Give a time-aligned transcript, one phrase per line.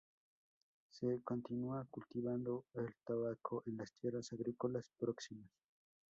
[0.89, 5.51] Se continúa cultivando el tabaco en las tierras agrícolas próximas.